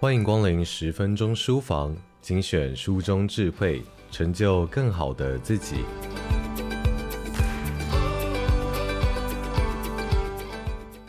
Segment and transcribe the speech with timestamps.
[0.00, 3.82] 欢迎光临十分钟书房，精选书中智慧，
[4.12, 5.78] 成就更好的自己。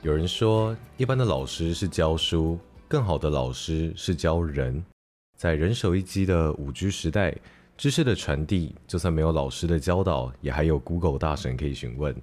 [0.00, 2.58] 有人说，一般的老师是教书，
[2.88, 4.82] 更好的老师是教人。
[5.36, 7.36] 在人手一机的五 G 时代，
[7.76, 12.16] 知识的传递，就算没有老师的教导，也还有 Google 大神可以询问。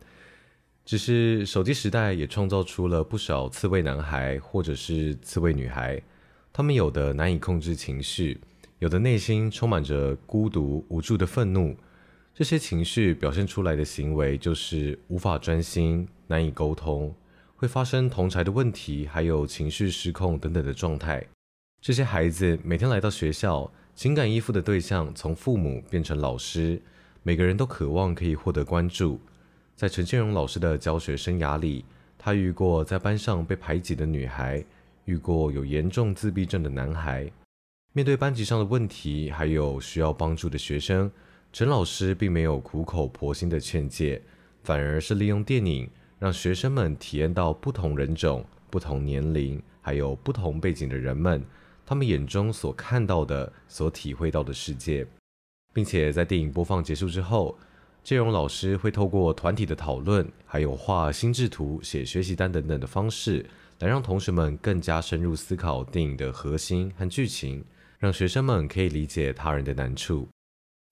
[0.84, 6.02] 只是手机时代也创造出了不少刺猬男孩，或者是刺猬女孩。
[6.57, 8.41] 他们有的难以控制情绪，
[8.79, 11.77] 有的内心充满着孤独无助的愤怒。
[12.34, 17.13] 这些情绪表现出来的行为就是无法专心、难以沟通，
[17.55, 21.23] 会发生同侪的问题，还有情绪失控等等的状态。
[21.79, 26.81] 这些孩子每天来到学校，情感依附的对象从父母变成老师，
[27.21, 29.21] 每个人都渴望可以获得关注。
[29.76, 31.85] 在陈建荣老师的教学生涯里，
[32.17, 34.65] 他遇过在班上被排挤的女孩。
[35.07, 37.32] 遇过有严重自闭症的男孩，
[37.93, 41.09] 面对班级上的问题，还有需要帮助的学生，
[41.54, 44.21] 陈老师并没有苦口婆心的劝诫，
[44.63, 51.41] 反而是利用电影，让学生们体验到不同人种、不同年龄，还有不同背景的人们，
[51.85, 55.07] 他们眼中所看到的、所体会到的世界，
[55.73, 57.57] 并且在电影播放结束之后，
[58.04, 63.45] 建荣老师会透过团体的讨论，还有画心智图、写学习单等等的方式。
[63.79, 67.63] 来让同学们更加深入思考电影的核心和剧情，
[68.00, 70.28] 让学生们可以理解他人的难处。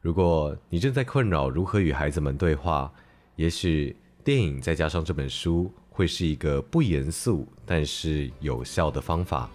[0.02, 2.94] 如果你正在困扰如何与孩子们对话，
[3.38, 9.50] 也许电影再加上这本书会是一个不严肃但是有效的方法。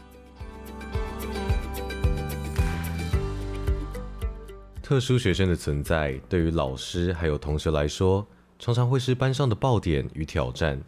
[4.82, 8.26] 特殊学生的存在对于老师还有同学来说，
[8.58, 10.82] 常常会是班上的爆点与挑战。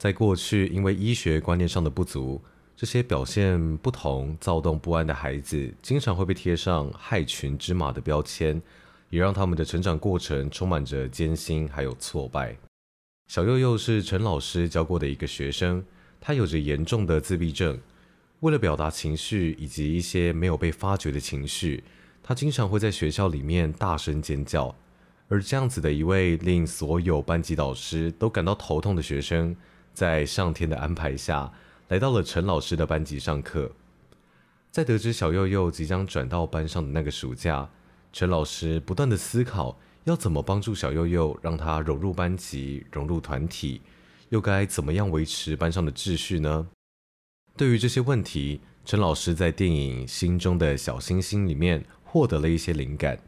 [0.00, 2.40] 在过去，因为医学观念上的不足，
[2.74, 8.62] 这些表现不同、躁动不安的孩子，经常会被贴上害群之马的标签，
[9.10, 12.56] 也让他们的成长过程充满着艰辛还有挫败。
[13.28, 15.84] 小佑佑是陈老师教过的一个学生，
[16.18, 17.78] 他有着严重的自闭症，
[18.40, 21.84] 为了表达情绪以及一些没有被发掘的情绪，
[22.22, 24.74] 他经常会在学校里面大声尖叫。
[25.28, 29.54] 而这样子的一位令所有班级导师都感到头痛的学生，
[29.92, 31.52] 在上天的安排下，
[31.88, 33.70] 来到了陈老师的班级上课。
[34.70, 37.68] 在得知小佑佑即将转到班上的那个暑假，
[38.12, 43.82] 陈老师不断的思考要怎么帮助小佑佑，让他融入班级、融入团体，
[44.28, 46.68] 又该怎么样维持班上的秩序呢？
[47.56, 53.18] 对于这些问题，陈老师在电影《心中的小星星》里面获得了一些灵感。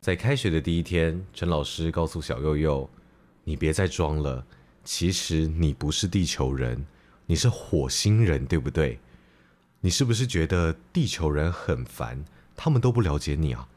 [0.00, 2.88] 在开学的第一天，陈老师告诉小佑佑
[3.44, 4.46] ：“你别再装了。”
[4.82, 6.86] 其实你不是地球人，
[7.26, 8.98] 你是火星人，对不对？
[9.80, 12.24] 你是不是觉得地球人很烦，
[12.56, 13.68] 他们都不了解你啊？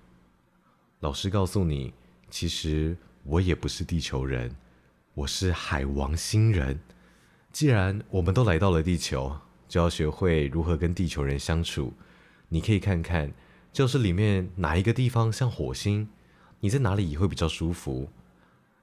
[1.02, 1.94] 老师告诉你，
[2.30, 4.56] 其实我也不是地球人，
[5.14, 6.80] 我是海王星人。
[7.52, 9.38] 既然我们都来到了地球，
[9.68, 11.94] 就要学会如何跟地球人相处。
[12.50, 13.32] 你可以看看
[13.72, 16.10] 教室里面哪一个地方像火星，
[16.60, 18.10] 你在哪里也会比较舒服。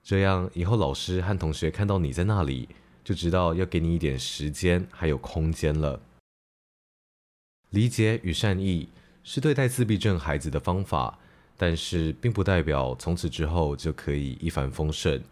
[0.02, 2.68] 这样以后，老师和同学看到你在那里，
[3.04, 6.00] 就知道要给你一点时间还有空间了。
[7.70, 8.88] 理解与善意
[9.22, 11.18] 是对待自闭症孩子的方法，
[11.56, 15.22] 但是并不代表从此之后就可以一帆风顺。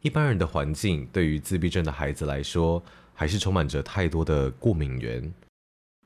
[0.00, 2.82] 一般人的环境对于自闭症的孩子来说，
[3.14, 5.32] 还是充满着太多的过敏源。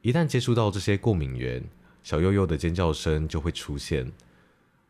[0.02, 1.64] 一旦接触到这些过敏源，
[2.02, 4.12] 小佑佑的尖叫声就会出现。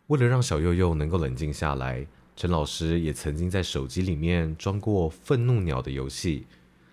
[0.09, 2.06] 为了让小佑佑能够冷静下来，
[2.38, 6.47] 陈老师也曾经在手机里面装过愤怒鸟的游戏，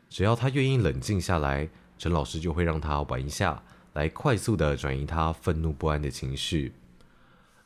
[0.09, 1.69] 只要他愿意冷静下来，
[1.99, 3.61] 陈老师就会让他玩一下，
[3.93, 6.73] 来快速地转移他愤怒不安的情绪。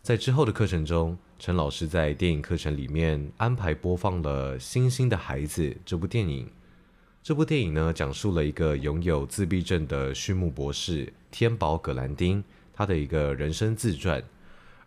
[0.01, 6.51] 在之后的课程中，陈老师在电影课程里面安排播放了《星星的孩子》这部电影。
[7.23, 12.43] 这部电影呢，讲述了一个拥有自闭症的畜牧博士天宝葛兰丁，
[12.73, 14.21] 他的一个人生自传。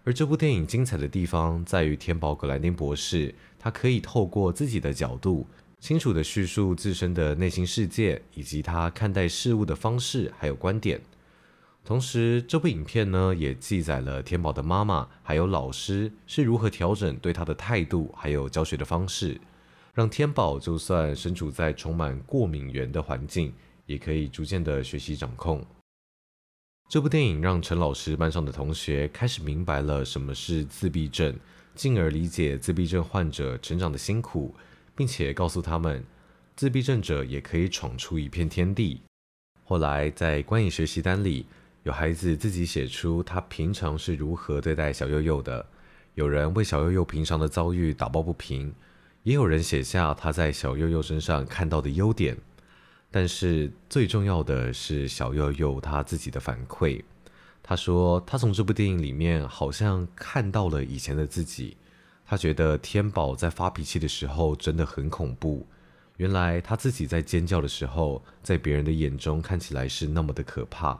[0.05, 5.47] 而这部电影精彩的地方在于，天宝葛兰丁博士，他可以透过自己的角度，
[5.79, 11.01] 清楚地叙述自身的内心世界，以及他看待事物的方式，还有观点。
[11.85, 19.41] 同时，这部影片呢，也记载了天宝的妈妈还有老师是如何调整对他的态度，还有教学的方式，
[19.95, 23.53] 让天宝就算身处在充满过敏源的环境，
[23.87, 25.65] 也可以逐渐的学习掌控。
[26.93, 31.35] 这部电影让陈老师班上的同学开始明白了什么是自闭症，
[31.75, 34.55] 进而理解自闭症患者成长的辛苦，
[34.95, 36.05] 并且告诉他们，
[36.55, 39.01] 自闭症者也可以闯出一片天地。
[39.65, 41.47] 后来在观影学习单里，
[41.85, 45.65] 有孩子自己写出他平常是如何对待小祐祐的，
[46.15, 48.71] 有人为小祐祐平常的遭遇打抱不平，
[49.23, 52.37] 也有人写下他在小祐祐身上看到的优点。
[53.13, 57.01] 但是最重要的是小祐祐他自己的反馈。
[57.63, 61.77] 他说，他从这部电影里面好像看到了以前的自己。
[62.27, 65.65] 他觉得天宝在发脾气的时候真的很恐怖。
[66.17, 70.99] 原来他自己在尖叫的时候，在别人的眼中看起来是那么的可怕。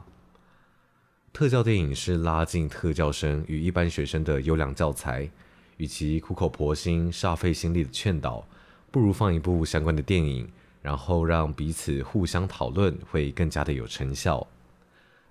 [1.33, 5.29] 特教电影是拉近特教生与一般学生的优良教材。
[5.77, 8.47] 与其苦口婆心、煞费心力的劝导，
[8.91, 10.47] 不如放一部相关的电影，
[10.83, 14.45] 然后让彼此互相讨论，会更加的有成效。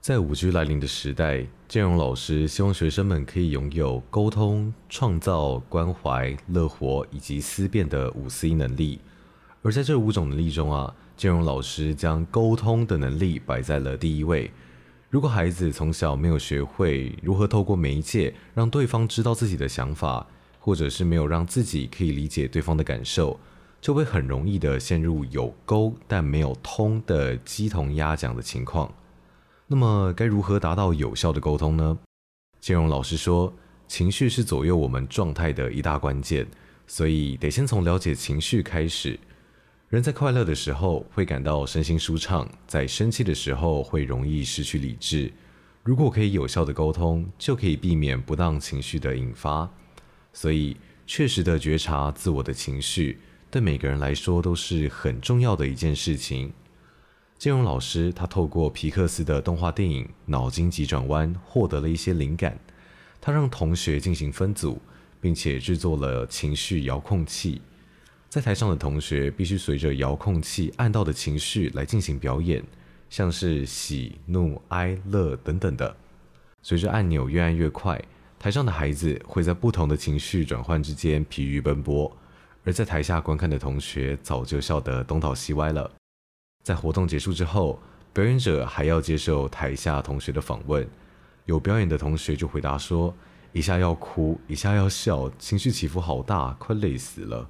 [0.00, 8.99] 在五 G 来临的时代，建荣老师希望学生们可以拥有沟通、创造、关怀、乐活以及思辨的五 C 能力。
[9.62, 14.50] 而在这五种能力中啊，建荣老师将沟通的能力摆在了第一位。
[15.08, 20.26] 如果孩子从小没有学会如何透过媒介让对方知道自己的想法，
[20.58, 23.38] 或者是没有让自己可以理解对方的感受，
[23.82, 28.94] 就会很容易的陷入有沟但没有通的鸡同鸭讲的情况。
[29.67, 31.99] 那么该如何达到有效的沟通呢？
[32.61, 33.52] 建荣老师说，
[33.88, 36.46] 情绪是左右我们状态的一大关键，
[36.87, 39.19] 所以得先从了解情绪开始。
[39.88, 45.32] 人在快乐的时候会感到身心舒畅，在生气的时候会容易失去理智。
[45.82, 49.69] 如果可以有效的沟通，就可以避免不当情绪的引发。
[50.32, 53.19] 所以，确实的觉察自我的情绪，
[53.52, 56.50] 对每个人来说都是很重要的一件事情。
[57.37, 62.58] 金融老师，他透过皮克斯的动画电影《脑筋急转弯》获得了一些灵感。
[63.20, 64.81] 他让同学进行分组，
[65.20, 67.60] 并且制作了情绪遥控器。
[68.31, 72.64] 在台上的同学必须随着遥控器按到的情绪来进行表演，
[73.10, 75.94] 像是喜、怒、哀、乐等等的。
[76.62, 78.02] 随着按钮越按越快，
[78.38, 82.16] 台上的孩子会在不同的情绪转换之间疲于奔波，
[82.64, 85.91] 而在台下观看的同学早就笑得东倒西歪了。
[86.62, 87.81] 在活动结束之后，
[88.12, 90.88] 表演者还要接受台下同学的访问。
[91.47, 93.12] 有表演的同学就回答说
[93.53, 97.49] ：“一下要哭，一下要笑，情绪起伏好大，快累死了。”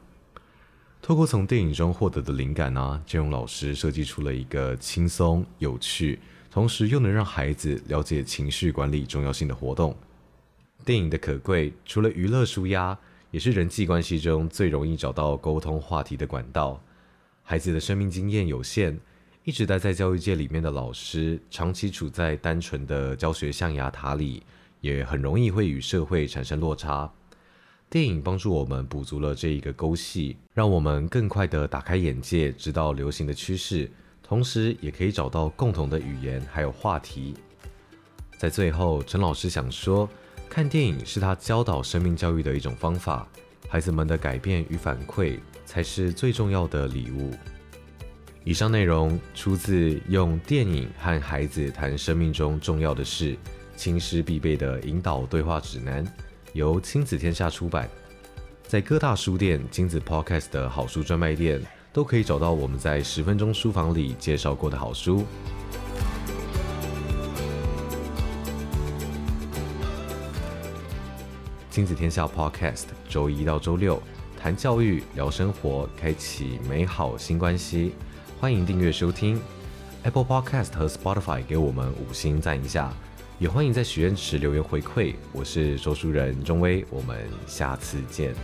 [1.03, 6.19] 透过从电影中获得的灵感呢、啊，建荣老师设计出了一个轻松、有趣，
[6.50, 9.94] 同时又能让孩子了解情绪管理重要性的活动。
[10.85, 12.97] 电影的可贵，除了娱乐舒压，
[13.32, 16.81] 也是人际关系中最容易找到沟通话题的管道。
[17.43, 18.96] 孩子的生命经验有限，
[19.43, 24.43] 一直待在教育界里面的老师，长期处在单纯的教学象牙塔里，
[24.81, 27.11] 也很容易会与社会产生落差。
[27.88, 33.90] 电影帮助我们补足了这一个沟隙，让我们更快地打开眼界，知道流行的趋势，
[34.23, 37.35] 同时也可以找到共同的语言还有话题。
[38.37, 40.08] 在最后，陈老师想说，
[40.52, 43.26] 看电影是他教导生命教育的一种方法，
[43.70, 45.38] 孩子们的改变与反馈。
[45.64, 47.31] 才是最重要的礼物。
[48.44, 49.72] 以上内容出自
[50.10, 53.32] 《用电影和孩子谈生命中重要的事》，
[53.75, 56.04] 亲师必备的引导对话指南，
[56.52, 57.88] 由亲子天下出版。
[58.66, 61.58] 在各大书店、亲子 Podcast 的好书专卖店，
[61.90, 65.25] 都可以找到我们在十分钟书房里介绍过的好书。
[71.73, 73.99] 亲子天下 Podcast，周一到周六。
[74.38, 77.95] 谈教育，聊生活，开启美好新关系。
[78.38, 79.41] 欢迎订阅收听
[80.02, 82.93] Apple Podcast 和 Spotify，给我们五星赞一下。
[83.38, 85.14] 也欢迎在许愿池留言回馈。
[85.33, 88.35] 我是说书人钟威，我们下次见。